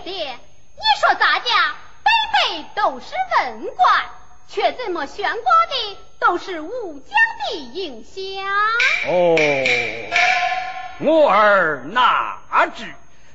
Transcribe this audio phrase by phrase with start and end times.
[0.00, 1.74] 爹，你说咱家
[2.04, 3.06] 辈辈都是
[3.36, 4.04] 文官，
[4.48, 7.14] 却怎么悬挂的都是武将
[7.50, 8.44] 的印象？
[9.08, 9.36] 哦，
[11.00, 12.38] 我儿哪
[12.76, 12.84] 知，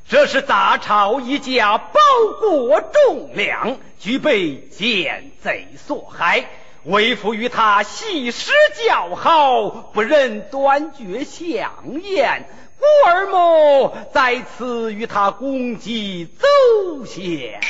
[0.08, 2.00] 这是大朝一家报
[2.40, 6.46] 国忠良，俱被奸贼所害。
[6.86, 8.52] 为父与他习师
[8.86, 12.46] 交好，不忍断绝相言。
[12.78, 17.62] 故儿莫在此与他共祭祖先。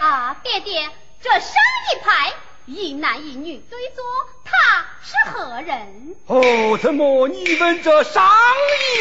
[0.00, 0.88] 啊，爹爹，
[1.22, 1.50] 这上
[1.92, 2.32] 一排
[2.64, 4.02] 一男一女对坐，
[4.46, 6.16] 他是何人？
[6.26, 8.24] 哦，怎么你问这上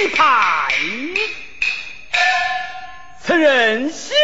[0.03, 0.73] 一排？
[3.21, 4.15] 此人姓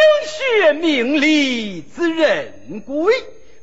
[0.75, 3.13] 名利，字仁贵，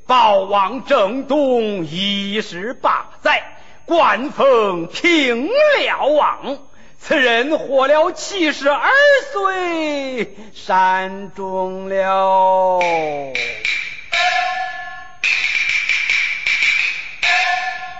[0.06, 6.58] 保王正东一十八载，官封平辽王。
[7.00, 8.90] 此人活了七十二
[9.32, 12.80] 岁，善终了。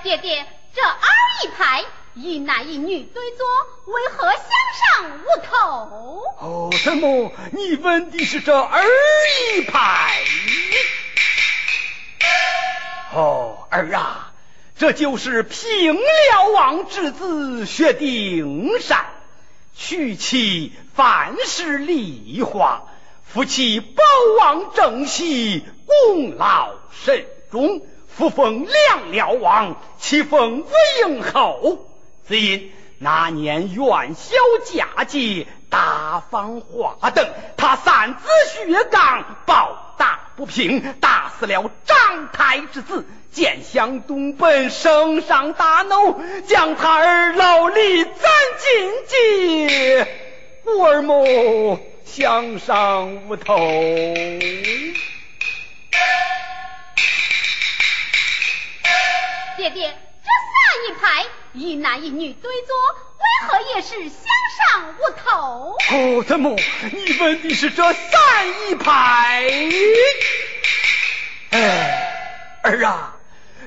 [0.02, 0.98] 爹爹，这二
[1.44, 1.84] 一排。
[2.20, 3.46] 一男一女对坐，
[3.84, 4.40] 为何向
[4.98, 6.22] 上无头？
[6.40, 8.84] 哦，怎么你问的是这儿
[9.54, 10.24] 一派？
[13.14, 14.32] 哦，儿啊，
[14.76, 19.06] 这就是平辽王之子薛丁山，
[19.76, 22.82] 娶妻范氏梨花，
[23.24, 24.02] 夫妻保
[24.40, 31.84] 王正熙，功劳甚重，复封梁辽王，其封魏应侯。
[32.28, 37.26] 只因那年元宵佳节，大放花灯，
[37.56, 43.06] 他擅自血刚，暴打不平，打死了张太之子。
[43.30, 48.12] 见向东奔，圣上大怒，将他儿老李斩
[48.58, 50.08] 尽节。
[50.64, 53.56] 故儿莫向上无头。
[59.56, 59.94] 爹爹。
[60.20, 60.54] 这算
[60.88, 61.24] 一排
[61.58, 62.76] 一男一女对坐，
[63.18, 64.26] 为何也是相
[64.56, 65.76] 上无头？
[65.90, 66.56] 哦，怎么
[66.92, 69.50] 你问的是这三一排？
[71.50, 73.16] 哎，儿啊，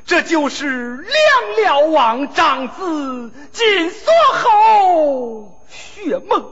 [0.05, 6.51] 这就是梁辽王长子金锁侯薛孟，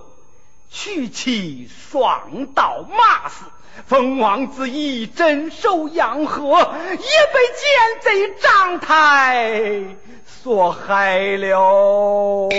[0.69, 3.45] 娶妻双刀马死。
[3.87, 9.83] 封王子义镇守阳河，也被奸贼张太
[10.25, 12.49] 所害了。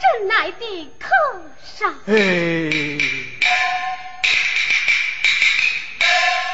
[0.00, 1.08] 朕乃的可
[1.62, 1.94] 杀！
[2.06, 2.12] 哎，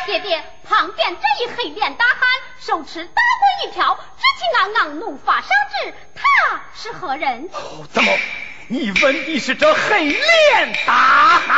[0.07, 2.19] 爹爹，旁边这一黑脸大汉，
[2.61, 6.23] 手持大棍一条，志气昂昂，怒发上至，他
[6.75, 7.49] 是何人？
[7.53, 8.13] 哦，怎么？
[8.69, 11.57] 你问的是这黑脸大汉？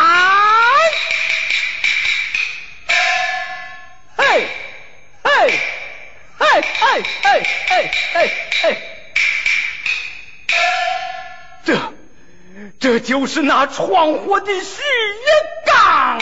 [4.16, 4.46] 嘿，
[5.22, 5.58] 嘿，
[6.38, 8.30] 嘿，嘿，嘿，嘿，嘿，
[8.60, 8.76] 嘿，
[11.64, 11.78] 这，
[12.78, 14.82] 这就是那闯祸的徐
[15.64, 16.18] 刚。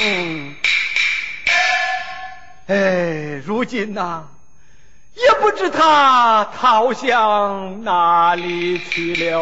[2.69, 4.29] 哎，如今呐，
[5.15, 9.41] 也不知他逃向哪里去了。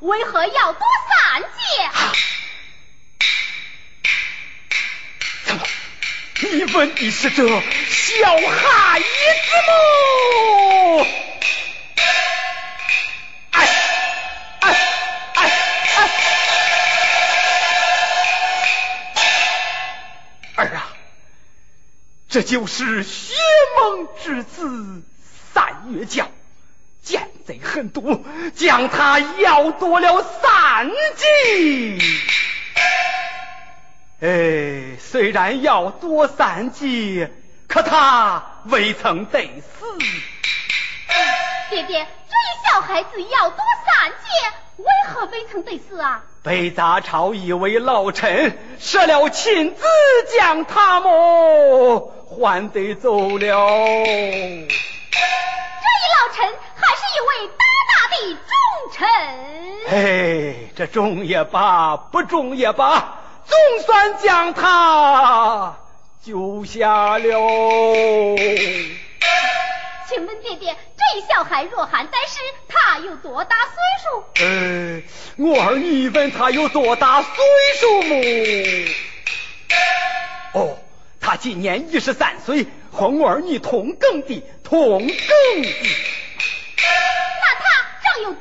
[0.00, 1.90] 为何要多三戒？
[5.44, 5.62] 怎么？
[6.52, 7.56] 你问的是这小
[8.34, 9.06] 孩子
[9.66, 11.06] 吗？
[13.50, 13.68] 哎
[14.60, 14.74] 哎
[15.34, 15.50] 哎
[15.94, 16.10] 哎！
[20.56, 20.88] 儿啊，
[22.28, 23.34] 这就是薛
[23.76, 25.02] 蒙之子
[25.44, 26.30] 三月教。
[27.50, 28.24] 奸贼狠毒，
[28.54, 31.98] 将他咬夺了三级。
[34.20, 37.26] 哎，虽然要夺三级，
[37.66, 39.98] 可他未曾得死。
[41.70, 44.26] 爹爹，这一小孩子要夺三级，
[44.76, 46.22] 为何未曾得死啊？
[46.42, 49.84] 被杂朝一位老臣设了亲自
[50.38, 53.38] 将他么还得走了。
[53.40, 53.48] 这
[55.96, 56.48] 一老臣
[59.00, 59.08] 臣。
[59.88, 65.78] 哎，这中也罢，不中也罢，总算将他
[66.22, 68.36] 救下了。
[70.06, 74.22] 请问爹爹，这小孩若还在世，他有多大岁数？
[74.44, 75.02] 呃，
[75.38, 77.32] 我儿，你问他有多大岁
[77.80, 78.14] 数么？
[80.52, 80.76] 哦。
[81.22, 85.68] 他今年一十三岁，和我儿女同庚的，同庚的。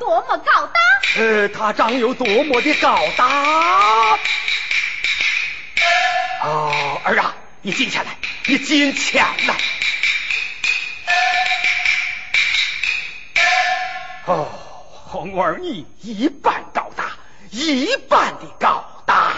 [0.09, 0.79] 多么高大？
[1.17, 4.17] 呃，他长有多么的高大？
[6.41, 8.17] 哦，儿啊，你进前来，
[8.47, 9.55] 你进前来。
[14.25, 14.47] 哦，
[15.11, 17.11] 红儿你一般高大，
[17.51, 19.35] 一般的高大。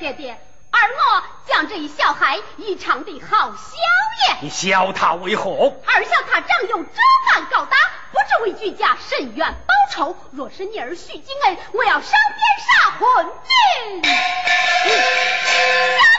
[0.00, 0.36] 爹爹，
[0.72, 4.38] 而我将这一小孩异常的好笑耶。
[4.42, 5.76] 你笑他为何？
[5.86, 7.00] 儿笑他长有这
[7.30, 7.76] 般高大，
[8.14, 10.16] 不知为居家甚愿报仇。
[10.30, 14.08] 若是逆儿许金恩，我要上边杀昏君，下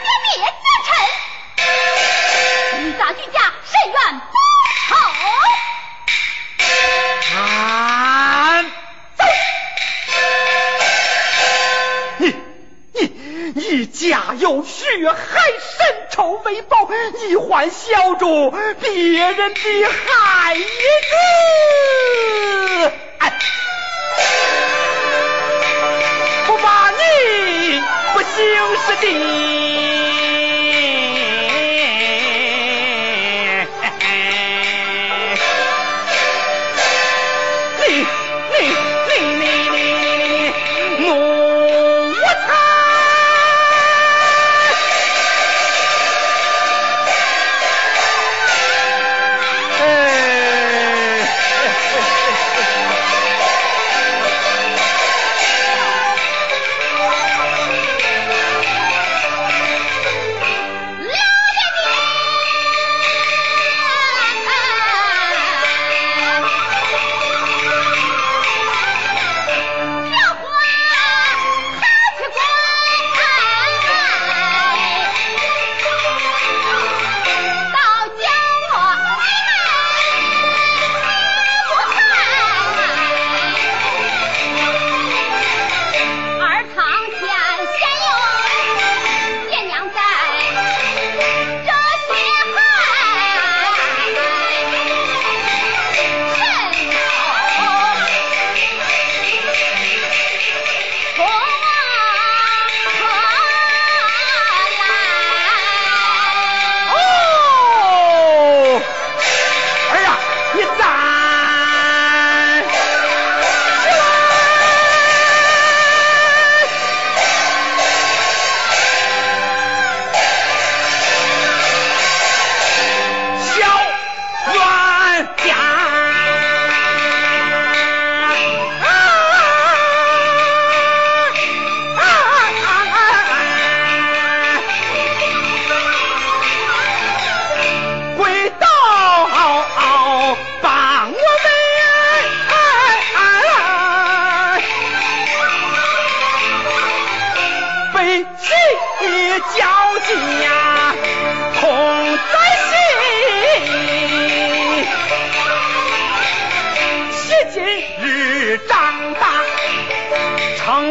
[0.04, 0.52] 边灭奸
[0.84, 0.92] 臣。
[2.84, 3.96] 你咋居家甚愿
[18.82, 22.05] 别人的孩子？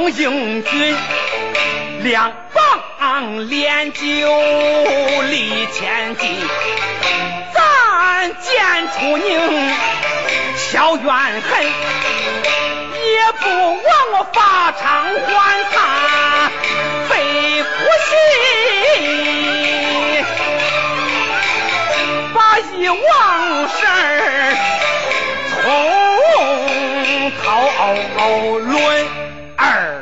[0.08, 0.96] 英俊，
[2.02, 4.00] 两方练就
[5.23, 6.37] 立千金。
[7.52, 9.75] 咱见出宁
[10.56, 13.82] 消怨恨，也不枉
[14.12, 16.50] 我发场还他
[17.08, 17.12] 费
[17.62, 17.75] 苦
[18.08, 18.12] 心，
[22.34, 22.92] 把一往
[23.68, 23.76] 事
[25.50, 25.54] 从
[27.42, 27.46] 头
[28.58, 28.73] 论
[29.56, 29.93] 二，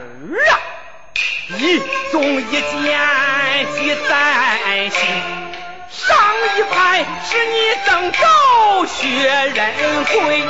[2.12, 2.62] 中一剑
[3.74, 5.00] 记在心。
[5.88, 6.14] 上
[6.58, 7.54] 一排是你
[7.86, 8.18] 曾走
[8.86, 9.06] 血
[9.54, 10.42] 人归，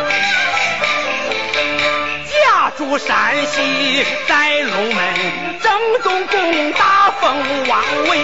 [2.27, 5.15] 家住山西，在龙门
[5.63, 8.19] 正宗攻打封王位，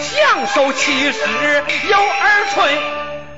[0.00, 1.18] 享受其实
[1.88, 2.78] 有二春。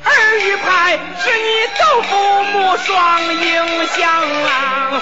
[0.04, 5.00] 二一排是你曾父母双影响啊。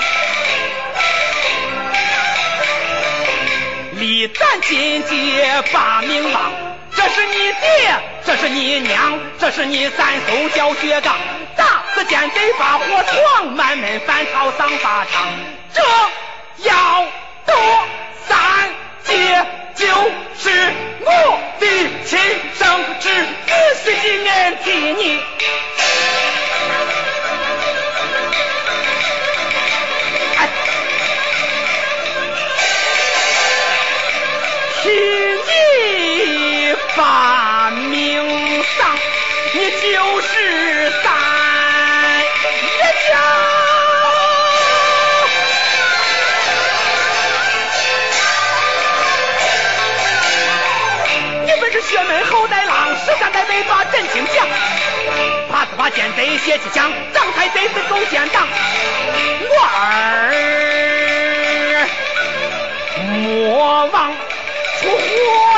[4.02, 6.52] 离咱金界把名望，
[6.97, 7.94] 这是你爹，
[8.26, 11.14] 这是你娘，这是你三叔叫血杠，
[11.56, 15.28] 打死奸贼把火闯，满门反朝丧法场，
[15.73, 15.80] 这
[16.68, 17.06] 要
[17.47, 17.54] 得
[18.26, 18.71] 三
[19.04, 19.87] 界就
[20.37, 20.73] 是
[21.04, 21.66] 我的
[22.04, 22.18] 亲
[22.59, 25.21] 生之子，是今年替你。
[37.73, 38.97] 命丧
[39.55, 41.12] 你就是三，
[42.79, 43.11] 也叫
[51.45, 54.47] 你本是薛门后代郎，十三代没把阵清将，
[55.50, 58.47] 怕是怕奸贼携妻强，张太贼子勾奸党，
[59.50, 60.33] 我儿
[63.23, 64.14] 莫忘
[64.81, 65.51] 出户。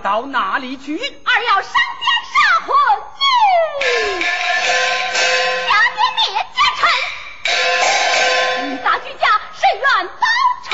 [0.00, 0.96] 到哪里去？
[0.96, 2.34] 儿要上殿杀
[2.66, 2.72] 火
[3.16, 3.22] 君，
[5.68, 6.22] 下殿灭
[6.54, 6.82] 奸臣。
[8.82, 10.24] 大举家谁愿报
[10.64, 10.70] 仇？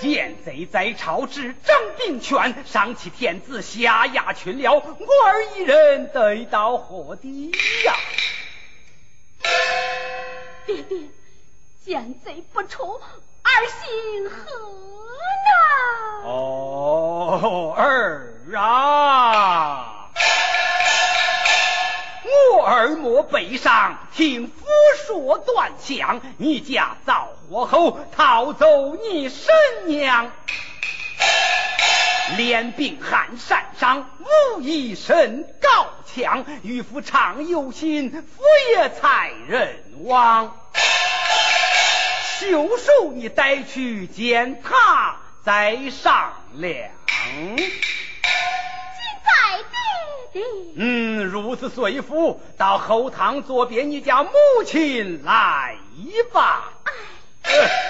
[0.00, 7.50] 奸贼在朝，执掌兵权，上欺天子，下压群僚，我儿一人得到何地
[7.84, 7.94] 呀？
[10.66, 10.98] 爹爹，
[11.84, 13.00] 奸贼不除，
[13.60, 14.36] 儿心何？
[15.44, 16.24] 呐！
[16.24, 20.08] 哦，儿啊，
[22.52, 24.64] 我儿莫悲伤，听父
[25.06, 29.52] 说断相，你家遭火后逃走你神
[29.86, 30.32] 娘，
[32.38, 34.10] 练兵汉山上，
[34.56, 40.56] 武艺甚高强，与夫常有心，夫也才人亡。
[42.40, 45.18] 休手，你带去见他。
[45.44, 46.90] 再商量。
[50.76, 54.30] 嗯，如此随夫到后堂作别你家母
[54.64, 55.76] 亲来
[56.32, 56.72] 吧。
[57.42, 57.89] 哎。